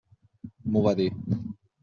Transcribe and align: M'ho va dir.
M'ho 0.71 0.81
va 0.87 0.95
dir. 1.01 1.07